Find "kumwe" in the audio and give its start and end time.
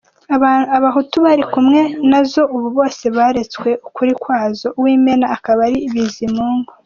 1.53-1.81